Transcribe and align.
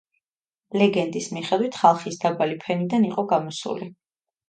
ლეგენდის 0.81 1.27
მიხედვით 1.37 1.79
ხალხის 1.83 2.19
დაბალი 2.25 2.61
ფენიდან 2.67 3.09
იყო 3.15 3.31
გამოსული. 3.37 3.97